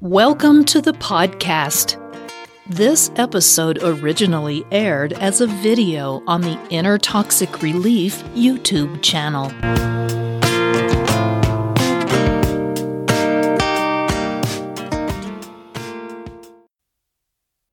Welcome 0.00 0.64
to 0.66 0.80
the 0.80 0.92
podcast. 0.92 1.96
This 2.68 3.10
episode 3.16 3.82
originally 3.82 4.64
aired 4.70 5.12
as 5.14 5.40
a 5.40 5.48
video 5.48 6.22
on 6.28 6.40
the 6.40 6.56
Inner 6.70 6.98
Toxic 6.98 7.62
Relief 7.62 8.22
YouTube 8.26 9.02
channel. 9.02 9.50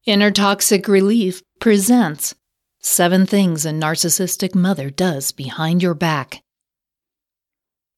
Inner 0.07 0.31
Toxic 0.31 0.87
Relief 0.87 1.43
presents 1.59 2.33
Seven 2.79 3.27
Things 3.27 3.67
a 3.67 3.69
Narcissistic 3.69 4.55
Mother 4.55 4.89
Does 4.89 5.31
Behind 5.31 5.83
Your 5.83 5.93
Back. 5.93 6.41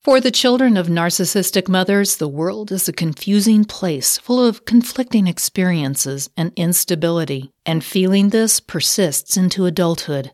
For 0.08 0.22
the 0.22 0.32
children 0.32 0.78
of 0.78 0.88
narcissistic 0.88 1.68
mothers, 1.68 2.16
the 2.16 2.30
world 2.30 2.72
is 2.72 2.88
a 2.88 2.94
confusing 2.94 3.66
place 3.66 4.18
full 4.18 4.42
of 4.42 4.64
conflicting 4.64 5.28
experiences 5.28 6.30
and 6.38 6.54
instability, 6.56 7.52
and 7.66 7.84
feeling 7.84 8.30
this 8.30 8.62
persists 8.62 9.36
into 9.36 9.66
adulthood. 9.66 10.32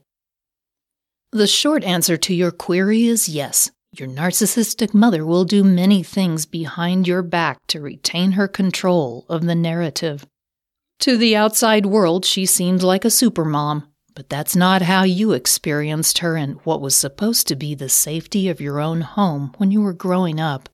The 1.32 1.48
short 1.48 1.84
answer 1.84 2.18
to 2.18 2.36
your 2.36 2.52
query 2.52 3.06
is 3.06 3.28
yes. 3.28 3.72
Your 3.92 4.08
narcissistic 4.08 4.94
mother 4.94 5.26
will 5.26 5.44
do 5.44 5.64
many 5.64 6.04
things 6.04 6.46
behind 6.46 7.08
your 7.08 7.24
back 7.24 7.58
to 7.70 7.82
retain 7.82 8.34
her 8.34 8.48
control 8.48 9.26
of 9.28 9.48
the 9.48 9.56
narrative. 9.56 10.28
To 11.00 11.18
the 11.18 11.36
outside 11.36 11.88
world, 11.88 12.26
she 12.26 12.46
seemed 12.46 12.84
like 12.84 13.06
a 13.06 13.08
supermom, 13.08 13.88
but 14.16 14.30
that's 14.30 14.56
not 14.56 14.82
how 14.82 15.04
you 15.04 15.32
experienced 15.32 16.20
her 16.20 16.38
in 16.38 16.54
what 16.64 16.82
was 16.82 16.96
supposed 16.96 17.48
to 17.48 17.56
be 17.56 17.76
the 17.76 17.90
safety 17.90 18.50
of 18.50 18.62
your 18.62 18.80
own 18.80 19.02
home 19.02 19.54
when 19.58 19.72
you 19.72 19.82
were 19.82 19.94
growing 19.94 20.40
up. 20.40 20.70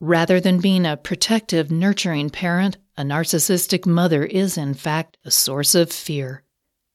Rather 0.00 0.40
than 0.40 0.60
being 0.60 0.84
a 0.84 0.96
protective, 0.96 1.70
nurturing 1.70 2.30
parent, 2.30 2.76
a 2.96 3.02
narcissistic 3.02 3.86
mother 3.86 4.24
is, 4.24 4.58
in 4.58 4.74
fact, 4.74 5.16
a 5.24 5.30
source 5.30 5.74
of 5.74 5.90
fear. 5.90 6.42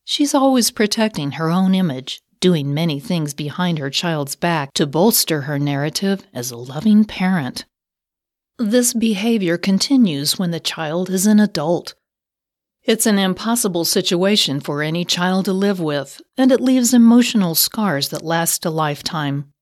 She's 0.03 0.33
always 0.33 0.71
protecting 0.71 1.31
her 1.31 1.49
own 1.49 1.73
image, 1.73 2.21
doing 2.39 2.73
many 2.73 2.99
things 2.99 3.33
behind 3.33 3.79
her 3.79 3.89
child's 3.89 4.35
back 4.35 4.73
to 4.73 4.87
bolster 4.87 5.41
her 5.41 5.59
narrative 5.59 6.25
as 6.33 6.51
a 6.51 6.57
loving 6.57 7.05
parent. 7.05 7.65
This 8.57 8.93
behavior 8.93 9.57
continues 9.57 10.37
when 10.37 10.51
the 10.51 10.59
child 10.59 11.09
is 11.09 11.25
an 11.25 11.39
adult. 11.39 11.95
It's 12.83 13.05
an 13.05 13.19
impossible 13.19 13.85
situation 13.85 14.59
for 14.59 14.81
any 14.81 15.05
child 15.05 15.45
to 15.45 15.53
live 15.53 15.79
with, 15.79 16.19
and 16.35 16.51
it 16.51 16.59
leaves 16.59 16.95
emotional 16.95 17.53
scars 17.53 18.09
that 18.09 18.23
last 18.23 18.65
a 18.65 18.71
lifetime. 18.71 19.53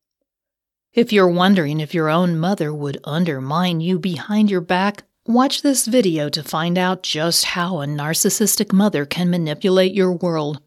If 0.93 1.11
you're 1.11 1.27
wondering 1.27 1.81
if 1.81 1.93
your 1.93 2.09
own 2.09 2.39
mother 2.39 2.73
would 2.73 2.97
undermine 3.03 3.81
you 3.81 3.99
behind 3.99 4.49
your 4.49 4.61
back, 4.61 5.03
watch 5.25 5.61
this 5.63 5.85
video 5.85 6.29
to 6.29 6.41
find 6.41 6.77
out 6.77 7.03
just 7.03 7.43
how 7.43 7.81
a 7.81 7.85
narcissistic 7.85 8.71
mother 8.71 9.05
can 9.05 9.29
manipulate 9.29 9.93
your 9.93 10.13
world. 10.13 10.61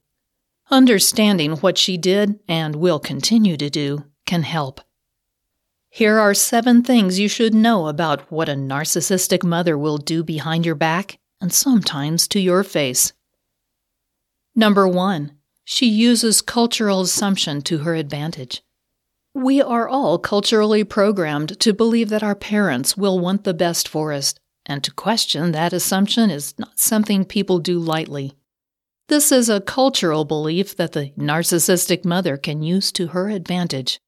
Understanding 0.70 1.52
what 1.56 1.78
she 1.78 1.96
did 1.96 2.38
and 2.48 2.76
will 2.76 3.00
continue 3.00 3.56
to 3.56 3.70
do 3.70 4.04
can 4.26 4.42
help. 4.42 4.82
Here 5.88 6.18
are 6.18 6.34
seven 6.34 6.82
things 6.82 7.18
you 7.18 7.28
should 7.28 7.54
know 7.54 7.86
about 7.86 8.30
what 8.30 8.50
a 8.50 8.54
narcissistic 8.54 9.42
mother 9.42 9.78
will 9.78 9.96
do 9.96 10.22
behind 10.22 10.66
your 10.66 10.74
back 10.74 11.18
and 11.42 11.52
sometimes 11.52 12.26
to 12.28 12.40
your 12.40 12.62
face. 12.62 13.12
Number 14.54 14.86
one, 14.86 15.32
she 15.64 15.86
uses 15.86 16.40
cultural 16.40 17.02
assumption 17.02 17.60
to 17.62 17.78
her 17.78 17.94
advantage. 17.94 18.62
We 19.34 19.60
are 19.60 19.88
all 19.88 20.18
culturally 20.18 20.84
programmed 20.84 21.58
to 21.60 21.72
believe 21.72 22.10
that 22.10 22.22
our 22.22 22.34
parents 22.34 22.96
will 22.96 23.18
want 23.18 23.44
the 23.44 23.54
best 23.54 23.88
for 23.88 24.12
us, 24.12 24.34
and 24.66 24.84
to 24.84 24.92
question 24.92 25.52
that 25.52 25.72
assumption 25.72 26.30
is 26.30 26.54
not 26.58 26.78
something 26.78 27.24
people 27.24 27.58
do 27.58 27.78
lightly. 27.78 28.34
This 29.08 29.32
is 29.32 29.48
a 29.48 29.60
cultural 29.60 30.24
belief 30.24 30.76
that 30.76 30.92
the 30.92 31.12
narcissistic 31.18 32.04
mother 32.04 32.36
can 32.36 32.62
use 32.62 32.92
to 32.92 33.08
her 33.08 33.28
advantage. 33.28 34.00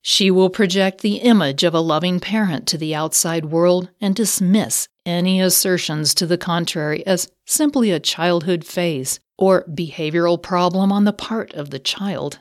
She 0.00 0.30
will 0.30 0.50
project 0.50 1.00
the 1.00 1.16
image 1.16 1.64
of 1.64 1.74
a 1.74 1.80
loving 1.80 2.20
parent 2.20 2.68
to 2.68 2.78
the 2.78 2.94
outside 2.94 3.46
world 3.46 3.90
and 4.00 4.14
dismiss 4.14 4.88
any 5.06 5.40
assertions 5.40 6.12
to 6.14 6.26
the 6.26 6.36
contrary 6.36 7.06
as 7.06 7.30
simply 7.46 7.90
a 7.90 8.00
childhood 8.00 8.64
phase 8.64 9.20
or 9.38 9.64
behavioral 9.64 10.42
problem 10.42 10.92
on 10.92 11.04
the 11.04 11.12
part 11.12 11.54
of 11.54 11.70
the 11.70 11.78
child. 11.78 12.40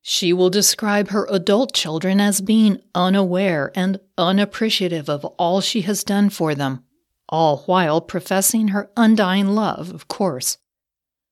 She 0.00 0.32
will 0.32 0.50
describe 0.50 1.08
her 1.08 1.26
adult 1.30 1.74
children 1.74 2.20
as 2.20 2.40
being 2.40 2.80
unaware 2.94 3.70
and 3.74 4.00
unappreciative 4.16 5.08
of 5.08 5.24
all 5.24 5.60
she 5.60 5.82
has 5.82 6.02
done 6.02 6.30
for 6.30 6.54
them, 6.54 6.84
all 7.28 7.58
while 7.66 8.00
professing 8.00 8.68
her 8.68 8.90
undying 8.96 9.48
love, 9.48 9.92
of 9.92 10.08
course. 10.08 10.58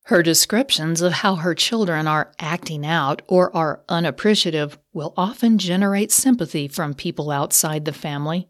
Her 0.05 0.23
descriptions 0.23 1.01
of 1.01 1.13
how 1.13 1.35
her 1.35 1.53
children 1.53 2.07
are 2.07 2.31
acting 2.39 2.85
out 2.85 3.21
or 3.27 3.55
are 3.55 3.83
unappreciative 3.87 4.79
will 4.93 5.13
often 5.15 5.57
generate 5.57 6.11
sympathy 6.11 6.67
from 6.67 6.93
people 6.93 7.29
outside 7.29 7.85
the 7.85 7.93
family. 7.93 8.47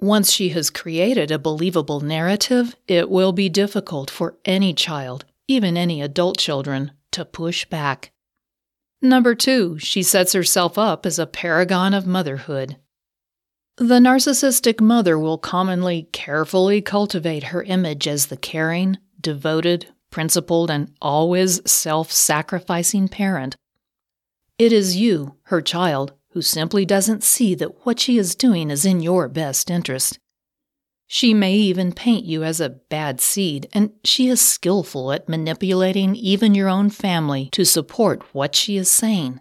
Once 0.00 0.32
she 0.32 0.48
has 0.48 0.70
created 0.70 1.30
a 1.30 1.38
believable 1.38 2.00
narrative, 2.00 2.74
it 2.88 3.10
will 3.10 3.32
be 3.32 3.50
difficult 3.50 4.10
for 4.10 4.34
any 4.46 4.72
child, 4.72 5.26
even 5.46 5.76
any 5.76 6.00
adult 6.00 6.38
children, 6.38 6.90
to 7.10 7.22
push 7.22 7.66
back. 7.66 8.10
Number 9.02 9.34
two, 9.34 9.78
she 9.78 10.02
sets 10.02 10.32
herself 10.32 10.78
up 10.78 11.04
as 11.04 11.18
a 11.18 11.26
paragon 11.26 11.92
of 11.92 12.06
motherhood. 12.06 12.76
The 13.76 13.98
narcissistic 13.98 14.80
mother 14.80 15.18
will 15.18 15.36
commonly 15.36 16.08
carefully 16.12 16.80
cultivate 16.80 17.44
her 17.44 17.62
image 17.62 18.08
as 18.08 18.26
the 18.26 18.36
caring, 18.38 18.96
devoted, 19.20 19.86
principled, 20.10 20.70
and 20.70 20.94
always 21.02 21.60
self 21.70 22.10
sacrificing 22.10 23.08
parent. 23.08 23.54
It 24.58 24.72
is 24.72 24.96
you, 24.96 25.36
her 25.44 25.60
child, 25.60 26.12
who 26.30 26.42
simply 26.42 26.84
doesn't 26.84 27.24
see 27.24 27.54
that 27.54 27.84
what 27.84 27.98
she 27.98 28.18
is 28.18 28.34
doing 28.34 28.70
is 28.70 28.84
in 28.84 29.00
your 29.00 29.28
best 29.28 29.70
interest. 29.70 30.18
She 31.06 31.34
may 31.34 31.54
even 31.54 31.92
paint 31.92 32.24
you 32.24 32.44
as 32.44 32.60
a 32.60 32.68
bad 32.68 33.20
seed, 33.20 33.68
and 33.72 33.90
she 34.04 34.28
is 34.28 34.40
skillful 34.40 35.12
at 35.12 35.28
manipulating 35.28 36.14
even 36.14 36.54
your 36.54 36.68
own 36.68 36.88
family 36.88 37.48
to 37.52 37.64
support 37.64 38.22
what 38.32 38.54
she 38.54 38.76
is 38.76 38.88
saying. 38.88 39.40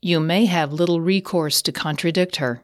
You 0.00 0.18
may 0.18 0.46
have 0.46 0.72
little 0.72 1.00
recourse 1.00 1.60
to 1.62 1.72
contradict 1.72 2.36
her. 2.36 2.62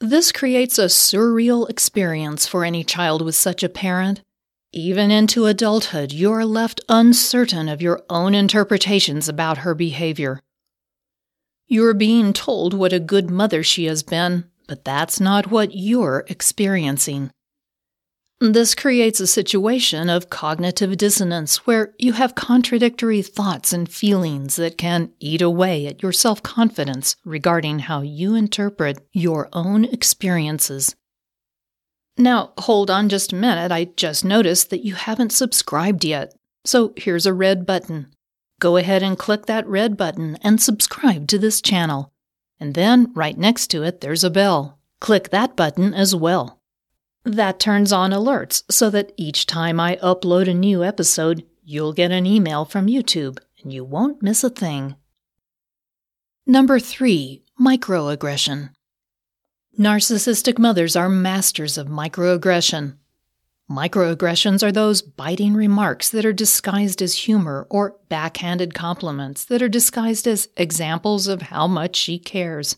This 0.00 0.32
creates 0.32 0.78
a 0.78 0.86
surreal 0.86 1.68
experience 1.70 2.46
for 2.46 2.64
any 2.64 2.82
child 2.82 3.22
with 3.22 3.34
such 3.34 3.62
a 3.62 3.68
parent, 3.68 4.22
even 4.72 5.10
into 5.10 5.46
adulthood, 5.46 6.12
you 6.12 6.30
are 6.30 6.44
left 6.44 6.82
uncertain 6.90 7.70
of 7.70 7.80
your 7.80 8.02
own 8.10 8.34
interpretations 8.34 9.26
about 9.26 9.58
her 9.58 9.74
behavior. 9.74 10.42
You're 11.70 11.92
being 11.92 12.32
told 12.32 12.72
what 12.72 12.94
a 12.94 12.98
good 12.98 13.30
mother 13.30 13.62
she 13.62 13.84
has 13.84 14.02
been, 14.02 14.44
but 14.66 14.86
that's 14.86 15.20
not 15.20 15.50
what 15.50 15.74
you're 15.74 16.24
experiencing. 16.28 17.30
This 18.40 18.74
creates 18.74 19.20
a 19.20 19.26
situation 19.26 20.08
of 20.08 20.30
cognitive 20.30 20.96
dissonance 20.96 21.66
where 21.66 21.92
you 21.98 22.12
have 22.12 22.34
contradictory 22.34 23.20
thoughts 23.20 23.72
and 23.72 23.86
feelings 23.86 24.56
that 24.56 24.78
can 24.78 25.10
eat 25.20 25.42
away 25.42 25.86
at 25.86 26.02
your 26.02 26.12
self 26.12 26.42
confidence 26.42 27.16
regarding 27.24 27.80
how 27.80 28.00
you 28.00 28.34
interpret 28.34 29.06
your 29.12 29.50
own 29.52 29.84
experiences. 29.84 30.96
Now, 32.16 32.52
hold 32.58 32.90
on 32.90 33.10
just 33.10 33.32
a 33.32 33.36
minute. 33.36 33.72
I 33.72 33.86
just 33.96 34.24
noticed 34.24 34.70
that 34.70 34.84
you 34.84 34.94
haven't 34.94 35.32
subscribed 35.32 36.04
yet. 36.04 36.32
So 36.64 36.94
here's 36.96 37.26
a 37.26 37.34
red 37.34 37.66
button. 37.66 38.12
Go 38.60 38.76
ahead 38.76 39.02
and 39.02 39.18
click 39.18 39.46
that 39.46 39.66
red 39.66 39.96
button 39.96 40.36
and 40.42 40.60
subscribe 40.60 41.28
to 41.28 41.38
this 41.38 41.60
channel. 41.60 42.12
And 42.58 42.74
then, 42.74 43.12
right 43.14 43.38
next 43.38 43.68
to 43.68 43.82
it, 43.84 44.00
there's 44.00 44.24
a 44.24 44.30
bell. 44.30 44.78
Click 45.00 45.30
that 45.30 45.54
button 45.54 45.94
as 45.94 46.14
well. 46.14 46.60
That 47.24 47.60
turns 47.60 47.92
on 47.92 48.10
alerts 48.10 48.64
so 48.70 48.90
that 48.90 49.12
each 49.16 49.46
time 49.46 49.78
I 49.78 49.96
upload 49.96 50.48
a 50.48 50.54
new 50.54 50.82
episode, 50.82 51.44
you'll 51.62 51.92
get 51.92 52.10
an 52.10 52.26
email 52.26 52.64
from 52.64 52.86
YouTube 52.86 53.38
and 53.62 53.72
you 53.72 53.84
won't 53.84 54.22
miss 54.22 54.42
a 54.42 54.50
thing. 54.50 54.96
Number 56.46 56.80
3 56.80 57.42
Microaggression. 57.60 58.70
Narcissistic 59.78 60.58
mothers 60.58 60.96
are 60.96 61.08
masters 61.08 61.76
of 61.78 61.86
microaggression. 61.86 62.96
Microaggressions 63.70 64.62
are 64.62 64.72
those 64.72 65.02
biting 65.02 65.52
remarks 65.52 66.08
that 66.08 66.24
are 66.24 66.32
disguised 66.32 67.02
as 67.02 67.14
humor 67.14 67.66
or 67.68 67.96
backhanded 68.08 68.72
compliments 68.72 69.44
that 69.44 69.60
are 69.60 69.68
disguised 69.68 70.26
as 70.26 70.48
examples 70.56 71.28
of 71.28 71.42
how 71.42 71.66
much 71.66 71.94
she 71.94 72.18
cares. 72.18 72.76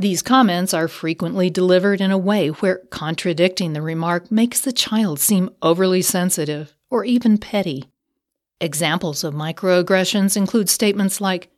These 0.00 0.22
comments 0.22 0.74
are 0.74 0.88
frequently 0.88 1.48
delivered 1.48 2.00
in 2.00 2.10
a 2.10 2.18
way 2.18 2.48
where 2.48 2.78
contradicting 2.90 3.72
the 3.72 3.82
remark 3.82 4.32
makes 4.32 4.60
the 4.60 4.72
child 4.72 5.20
seem 5.20 5.50
overly 5.62 6.02
sensitive 6.02 6.74
or 6.90 7.04
even 7.04 7.38
petty. 7.38 7.84
Examples 8.60 9.22
of 9.22 9.32
microaggressions 9.32 10.36
include 10.36 10.68
statements 10.68 11.20
like, 11.20 11.50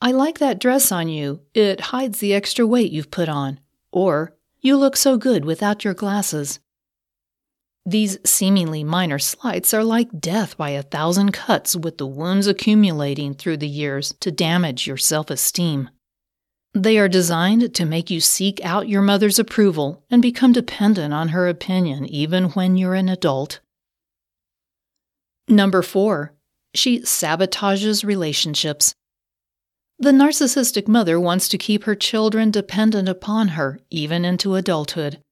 I 0.00 0.10
like 0.10 0.40
that 0.40 0.58
dress 0.58 0.90
on 0.90 1.08
you. 1.08 1.42
It 1.54 1.80
hides 1.80 2.18
the 2.18 2.34
extra 2.34 2.66
weight 2.66 2.90
you've 2.90 3.12
put 3.12 3.28
on. 3.28 3.60
Or, 3.92 4.36
you 4.60 4.76
look 4.76 4.96
so 4.96 5.16
good 5.16 5.44
without 5.44 5.84
your 5.84 5.94
glasses. 5.94 6.58
These 7.88 8.18
seemingly 8.22 8.84
minor 8.84 9.18
slights 9.18 9.72
are 9.72 9.82
like 9.82 10.20
death 10.20 10.58
by 10.58 10.70
a 10.70 10.82
thousand 10.82 11.32
cuts, 11.32 11.74
with 11.74 11.96
the 11.96 12.06
wounds 12.06 12.46
accumulating 12.46 13.32
through 13.32 13.56
the 13.56 13.66
years 13.66 14.14
to 14.20 14.30
damage 14.30 14.86
your 14.86 14.98
self 14.98 15.30
esteem. 15.30 15.88
They 16.74 16.98
are 16.98 17.08
designed 17.08 17.74
to 17.74 17.86
make 17.86 18.10
you 18.10 18.20
seek 18.20 18.62
out 18.62 18.90
your 18.90 19.00
mother's 19.00 19.38
approval 19.38 20.04
and 20.10 20.20
become 20.20 20.52
dependent 20.52 21.14
on 21.14 21.28
her 21.28 21.48
opinion 21.48 22.04
even 22.04 22.50
when 22.50 22.76
you're 22.76 22.92
an 22.92 23.08
adult. 23.08 23.60
Number 25.48 25.80
four, 25.80 26.34
she 26.74 27.00
sabotages 27.00 28.04
relationships. 28.04 28.92
The 29.98 30.10
narcissistic 30.10 30.88
mother 30.88 31.18
wants 31.18 31.48
to 31.48 31.56
keep 31.56 31.84
her 31.84 31.94
children 31.94 32.50
dependent 32.50 33.08
upon 33.08 33.48
her, 33.48 33.80
even 33.88 34.26
into 34.26 34.56
adulthood. 34.56 35.22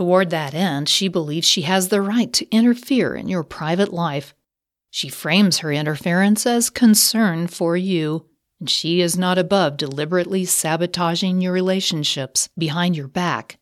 Toward 0.00 0.30
that 0.30 0.54
end, 0.54 0.88
she 0.88 1.08
believes 1.08 1.46
she 1.46 1.60
has 1.60 1.88
the 1.88 2.00
right 2.00 2.32
to 2.32 2.48
interfere 2.48 3.14
in 3.14 3.28
your 3.28 3.42
private 3.44 3.92
life. 3.92 4.34
She 4.90 5.10
frames 5.10 5.58
her 5.58 5.70
interference 5.70 6.46
as 6.46 6.70
concern 6.70 7.48
for 7.48 7.76
you, 7.76 8.24
and 8.58 8.70
she 8.70 9.02
is 9.02 9.18
not 9.18 9.36
above 9.36 9.76
deliberately 9.76 10.46
sabotaging 10.46 11.42
your 11.42 11.52
relationships 11.52 12.48
behind 12.56 12.96
your 12.96 13.08
back. 13.08 13.58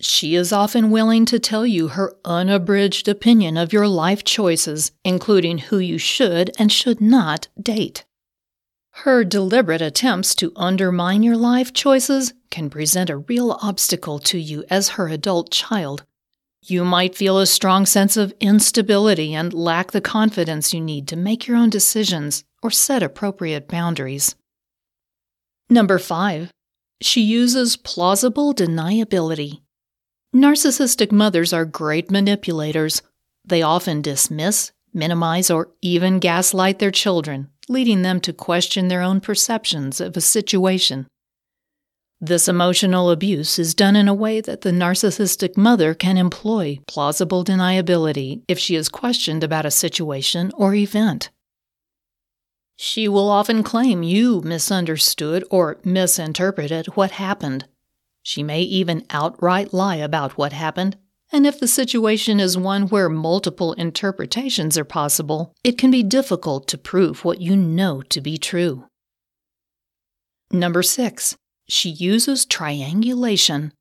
She 0.00 0.34
is 0.34 0.52
often 0.52 0.90
willing 0.90 1.24
to 1.26 1.38
tell 1.38 1.64
you 1.64 1.86
her 1.86 2.16
unabridged 2.24 3.06
opinion 3.06 3.56
of 3.56 3.72
your 3.72 3.86
life 3.86 4.24
choices, 4.24 4.90
including 5.04 5.58
who 5.58 5.78
you 5.78 5.98
should 5.98 6.50
and 6.58 6.72
should 6.72 7.00
not 7.00 7.46
date. 7.62 8.04
Her 9.04 9.24
deliberate 9.24 9.80
attempts 9.80 10.34
to 10.34 10.52
undermine 10.56 11.22
your 11.22 11.38
life 11.38 11.72
choices 11.72 12.34
can 12.50 12.68
present 12.68 13.08
a 13.08 13.16
real 13.16 13.52
obstacle 13.62 14.18
to 14.18 14.36
you 14.36 14.62
as 14.68 14.90
her 14.90 15.08
adult 15.08 15.50
child. 15.50 16.04
You 16.62 16.84
might 16.84 17.14
feel 17.14 17.38
a 17.38 17.46
strong 17.46 17.86
sense 17.86 18.18
of 18.18 18.34
instability 18.40 19.32
and 19.32 19.54
lack 19.54 19.92
the 19.92 20.02
confidence 20.02 20.74
you 20.74 20.82
need 20.82 21.08
to 21.08 21.16
make 21.16 21.46
your 21.46 21.56
own 21.56 21.70
decisions 21.70 22.44
or 22.62 22.70
set 22.70 23.02
appropriate 23.02 23.68
boundaries. 23.68 24.34
Number 25.70 25.98
5. 25.98 26.52
She 27.00 27.22
uses 27.22 27.78
plausible 27.78 28.52
deniability. 28.54 29.62
Narcissistic 30.36 31.10
mothers 31.10 31.54
are 31.54 31.64
great 31.64 32.10
manipulators. 32.10 33.00
They 33.46 33.62
often 33.62 34.02
dismiss, 34.02 34.72
minimize, 34.92 35.50
or 35.50 35.70
even 35.80 36.18
gaslight 36.18 36.80
their 36.80 36.90
children, 36.90 37.48
leading 37.70 38.02
them 38.02 38.20
to 38.20 38.32
question 38.32 38.88
their 38.88 39.00
own 39.00 39.20
perceptions 39.20 40.00
of 40.00 40.16
a 40.16 40.20
situation. 40.20 41.06
This 42.20 42.48
emotional 42.48 43.10
abuse 43.10 43.58
is 43.58 43.74
done 43.74 43.96
in 43.96 44.08
a 44.08 44.12
way 44.12 44.42
that 44.42 44.60
the 44.60 44.72
narcissistic 44.72 45.56
mother 45.56 45.94
can 45.94 46.18
employ 46.18 46.80
plausible 46.86 47.44
deniability 47.44 48.42
if 48.46 48.58
she 48.58 48.74
is 48.74 48.90
questioned 48.90 49.42
about 49.42 49.64
a 49.64 49.70
situation 49.70 50.52
or 50.54 50.74
event. 50.74 51.30
She 52.76 53.08
will 53.08 53.30
often 53.30 53.62
claim 53.62 54.02
you 54.02 54.42
misunderstood 54.42 55.44
or 55.50 55.78
misinterpreted 55.84 56.88
what 56.88 57.12
happened. 57.12 57.66
She 58.22 58.42
may 58.42 58.62
even 58.62 59.06
outright 59.10 59.72
lie 59.72 59.96
about 59.96 60.36
what 60.36 60.52
happened 60.52 60.96
and 61.32 61.46
if 61.46 61.60
the 61.60 61.68
situation 61.68 62.40
is 62.40 62.58
one 62.58 62.88
where 62.88 63.08
multiple 63.08 63.72
interpretations 63.74 64.76
are 64.76 64.84
possible, 64.84 65.54
it 65.62 65.78
can 65.78 65.90
be 65.90 66.02
difficult 66.02 66.66
to 66.68 66.78
prove 66.78 67.24
what 67.24 67.40
you 67.40 67.56
know 67.56 68.02
to 68.02 68.20
be 68.20 68.36
true. 68.36 68.86
Number 70.50 70.82
six, 70.82 71.36
she 71.68 71.90
uses 71.90 72.44
triangulation. 72.44 73.72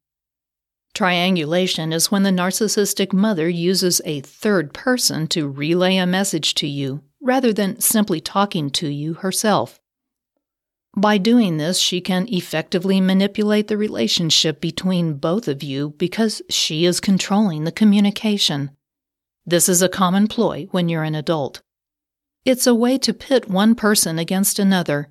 Triangulation 0.93 1.91
is 1.91 2.11
when 2.11 2.23
the 2.23 2.29
narcissistic 2.29 3.13
mother 3.13 3.49
uses 3.49 4.01
a 4.05 4.21
third 4.21 4.73
person 4.73 5.27
to 5.27 5.47
relay 5.47 5.97
a 5.97 6.05
message 6.05 6.53
to 6.55 6.67
you 6.67 7.01
rather 7.21 7.51
than 7.51 7.79
simply 7.79 8.19
talking 8.19 8.69
to 8.69 8.87
you 8.87 9.15
herself. 9.15 9.79
By 10.99 11.17
doing 11.17 11.55
this, 11.55 11.79
she 11.79 12.01
can 12.01 12.27
effectively 12.27 12.99
manipulate 12.99 13.69
the 13.69 13.77
relationship 13.77 14.59
between 14.59 15.13
both 15.13 15.47
of 15.47 15.63
you 15.63 15.91
because 15.91 16.41
she 16.49 16.83
is 16.83 16.99
controlling 16.99 17.63
the 17.63 17.71
communication. 17.71 18.71
This 19.45 19.69
is 19.69 19.81
a 19.81 19.87
common 19.87 20.27
ploy 20.27 20.67
when 20.71 20.89
you're 20.89 21.03
an 21.03 21.15
adult. 21.15 21.61
It's 22.43 22.67
a 22.67 22.75
way 22.75 22.97
to 22.97 23.13
pit 23.13 23.49
one 23.49 23.75
person 23.75 24.19
against 24.19 24.59
another. 24.59 25.07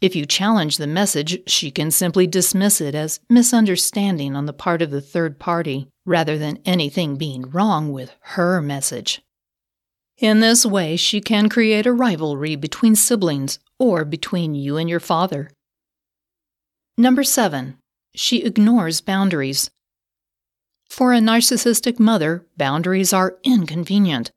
If 0.00 0.16
you 0.16 0.24
challenge 0.24 0.78
the 0.78 0.86
message, 0.86 1.46
she 1.46 1.70
can 1.70 1.90
simply 1.90 2.26
dismiss 2.26 2.80
it 2.80 2.94
as 2.94 3.20
misunderstanding 3.28 4.34
on 4.34 4.46
the 4.46 4.54
part 4.54 4.80
of 4.80 4.90
the 4.90 5.02
third 5.02 5.38
party, 5.38 5.88
rather 6.06 6.38
than 6.38 6.62
anything 6.64 7.16
being 7.16 7.50
wrong 7.50 7.92
with 7.92 8.12
her 8.20 8.62
message. 8.62 9.20
In 10.18 10.40
this 10.40 10.66
way, 10.66 10.96
she 10.96 11.20
can 11.20 11.48
create 11.48 11.86
a 11.86 11.92
rivalry 11.92 12.56
between 12.56 12.96
siblings 12.96 13.60
or 13.78 14.04
between 14.04 14.54
you 14.54 14.76
and 14.76 14.90
your 14.90 15.00
father. 15.00 15.50
Number 16.96 17.22
seven, 17.22 17.78
she 18.16 18.42
ignores 18.42 19.00
boundaries. 19.00 19.70
For 20.90 21.12
a 21.12 21.20
narcissistic 21.20 22.00
mother, 22.00 22.44
boundaries 22.56 23.12
are 23.12 23.38
inconvenient. 23.44 24.32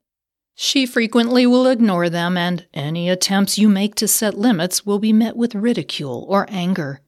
She 0.54 0.86
frequently 0.86 1.46
will 1.46 1.66
ignore 1.66 2.08
them, 2.08 2.36
and 2.36 2.66
any 2.72 3.08
attempts 3.08 3.58
you 3.58 3.68
make 3.68 3.96
to 3.96 4.06
set 4.06 4.38
limits 4.38 4.86
will 4.86 5.00
be 5.00 5.12
met 5.12 5.36
with 5.36 5.54
ridicule 5.54 6.24
or 6.28 6.46
anger. 6.48 7.00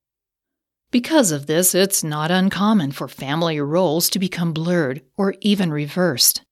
Because 0.91 1.31
of 1.31 1.47
this, 1.47 1.75
it's 1.75 2.03
not 2.03 2.33
uncommon 2.33 2.91
for 2.91 3.07
family 3.07 3.61
roles 3.61 4.11
to 4.11 4.19
become 4.19 4.53
blurred 4.53 5.03
or 5.17 5.35
even 5.41 5.71
reversed. 5.71 6.43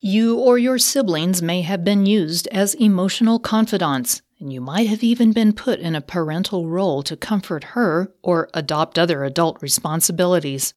You 0.00 0.38
or 0.38 0.58
your 0.58 0.78
siblings 0.78 1.42
may 1.42 1.62
have 1.62 1.82
been 1.82 2.06
used 2.06 2.46
as 2.48 2.74
emotional 2.74 3.40
confidants, 3.40 4.22
and 4.38 4.52
you 4.52 4.60
might 4.60 4.86
have 4.86 5.02
even 5.02 5.32
been 5.32 5.52
put 5.52 5.80
in 5.80 5.96
a 5.96 6.00
parental 6.00 6.68
role 6.68 7.02
to 7.02 7.16
comfort 7.16 7.64
her 7.74 8.14
or 8.22 8.48
adopt 8.54 8.96
other 8.96 9.24
adult 9.24 9.60
responsibilities. 9.60 10.72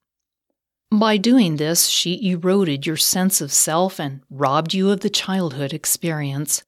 By 0.91 1.17
doing 1.17 1.57
this, 1.57 1.85
she 1.85 2.31
eroded 2.31 2.87
your 2.87 2.97
sense 2.97 3.41
of 3.41 3.53
self 3.53 3.99
and 3.99 4.21
robbed 4.31 4.73
you 4.73 4.89
of 4.89 5.01
the 5.01 5.09
childhood 5.09 5.71
experience. 5.71 6.63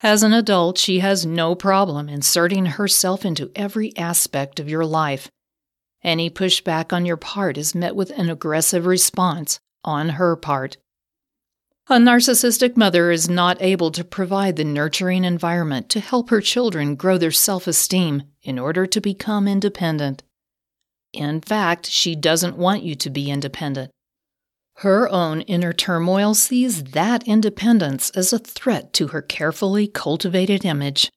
As 0.00 0.22
an 0.22 0.32
adult, 0.32 0.78
she 0.78 1.00
has 1.00 1.26
no 1.26 1.54
problem 1.54 2.08
inserting 2.08 2.64
herself 2.64 3.26
into 3.26 3.52
every 3.54 3.94
aspect 3.98 4.58
of 4.58 4.70
your 4.70 4.86
life. 4.86 5.30
Any 6.02 6.30
pushback 6.30 6.94
on 6.94 7.04
your 7.04 7.18
part 7.18 7.58
is 7.58 7.74
met 7.74 7.94
with 7.94 8.10
an 8.18 8.30
aggressive 8.30 8.86
response 8.86 9.60
on 9.84 10.10
her 10.10 10.34
part. 10.34 10.78
A 11.88 11.94
narcissistic 11.94 12.76
mother 12.76 13.10
is 13.10 13.28
not 13.28 13.60
able 13.60 13.90
to 13.90 14.04
provide 14.04 14.54
the 14.54 14.64
nurturing 14.64 15.24
environment 15.24 15.88
to 15.90 16.00
help 16.00 16.30
her 16.30 16.40
children 16.40 16.94
grow 16.94 17.18
their 17.18 17.32
self 17.32 17.66
esteem 17.66 18.22
in 18.42 18.56
order 18.56 18.86
to 18.86 19.00
become 19.00 19.48
independent. 19.48 20.22
In 21.12 21.40
fact, 21.40 21.86
she 21.86 22.14
doesn't 22.14 22.56
want 22.56 22.84
you 22.84 22.94
to 22.94 23.10
be 23.10 23.30
independent. 23.30 23.90
Her 24.76 25.08
own 25.08 25.42
inner 25.42 25.72
turmoil 25.72 26.34
sees 26.34 26.84
that 26.84 27.26
independence 27.26 28.10
as 28.10 28.32
a 28.32 28.38
threat 28.38 28.92
to 28.94 29.08
her 29.08 29.20
carefully 29.20 29.88
cultivated 29.88 30.64
image. 30.64 31.10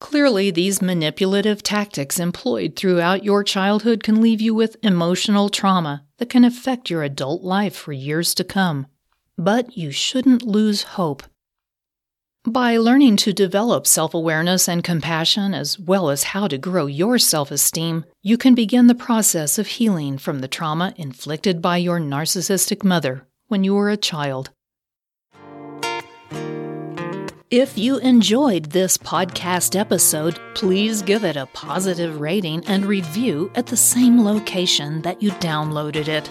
Clearly, 0.00 0.50
these 0.50 0.82
manipulative 0.82 1.62
tactics 1.62 2.20
employed 2.20 2.76
throughout 2.76 3.24
your 3.24 3.42
childhood 3.42 4.02
can 4.02 4.20
leave 4.20 4.40
you 4.40 4.54
with 4.54 4.76
emotional 4.82 5.48
trauma 5.48 6.04
that 6.18 6.28
can 6.28 6.44
affect 6.44 6.90
your 6.90 7.02
adult 7.02 7.42
life 7.42 7.74
for 7.74 7.92
years 7.92 8.34
to 8.34 8.44
come. 8.44 8.86
But 9.38 9.76
you 9.76 9.90
shouldn't 9.90 10.42
lose 10.42 10.82
hope. 10.82 11.22
By 12.44 12.76
learning 12.76 13.18
to 13.18 13.32
develop 13.32 13.86
self 13.86 14.14
awareness 14.14 14.68
and 14.68 14.82
compassion, 14.82 15.54
as 15.54 15.78
well 15.78 16.10
as 16.10 16.24
how 16.24 16.48
to 16.48 16.58
grow 16.58 16.86
your 16.86 17.16
self 17.16 17.52
esteem, 17.52 18.04
you 18.20 18.36
can 18.36 18.56
begin 18.56 18.88
the 18.88 18.96
process 18.96 19.58
of 19.58 19.68
healing 19.68 20.18
from 20.18 20.40
the 20.40 20.48
trauma 20.48 20.92
inflicted 20.96 21.62
by 21.62 21.76
your 21.76 22.00
narcissistic 22.00 22.82
mother 22.82 23.26
when 23.46 23.62
you 23.62 23.74
were 23.74 23.90
a 23.90 23.96
child. 23.96 24.50
If 27.52 27.76
you 27.76 27.98
enjoyed 27.98 28.70
this 28.70 28.96
podcast 28.96 29.78
episode, 29.78 30.40
please 30.54 31.02
give 31.02 31.22
it 31.22 31.36
a 31.36 31.46
positive 31.52 32.18
rating 32.18 32.64
and 32.66 32.86
review 32.86 33.52
at 33.54 33.66
the 33.66 33.76
same 33.76 34.24
location 34.24 35.02
that 35.02 35.22
you 35.22 35.32
downloaded 35.32 36.08
it. 36.08 36.30